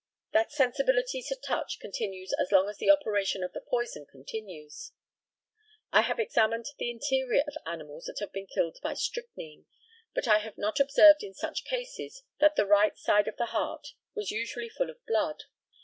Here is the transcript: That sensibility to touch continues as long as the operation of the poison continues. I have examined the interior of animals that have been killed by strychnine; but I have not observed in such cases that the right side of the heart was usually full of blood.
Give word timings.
That 0.33 0.51
sensibility 0.51 1.21
to 1.27 1.35
touch 1.35 1.77
continues 1.79 2.33
as 2.41 2.51
long 2.51 2.67
as 2.69 2.77
the 2.79 2.89
operation 2.89 3.43
of 3.43 3.53
the 3.53 3.61
poison 3.61 4.07
continues. 4.11 4.93
I 5.91 6.01
have 6.01 6.19
examined 6.19 6.65
the 6.79 6.89
interior 6.89 7.43
of 7.47 7.53
animals 7.67 8.05
that 8.05 8.17
have 8.19 8.31
been 8.33 8.47
killed 8.47 8.79
by 8.81 8.95
strychnine; 8.95 9.67
but 10.15 10.27
I 10.27 10.39
have 10.39 10.57
not 10.57 10.79
observed 10.79 11.21
in 11.21 11.35
such 11.35 11.65
cases 11.65 12.23
that 12.39 12.55
the 12.55 12.65
right 12.65 12.97
side 12.97 13.27
of 13.27 13.37
the 13.37 13.45
heart 13.53 13.89
was 14.15 14.31
usually 14.31 14.69
full 14.69 14.89
of 14.89 15.05
blood. 15.05 15.43